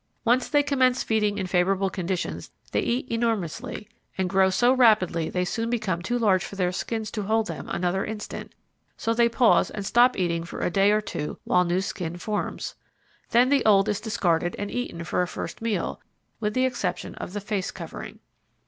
[0.25, 5.45] Once they commence feeding in favourable conditions they eat enormously and grow so rapidly they
[5.45, 8.55] soon become too large for their skins to hold them another instant;
[8.97, 12.73] so they pause and stop eating for a day or two while new skin forms.
[13.29, 16.01] Then the old is discarded and eaten for a first meal,
[16.39, 18.17] with the exception of the face covering.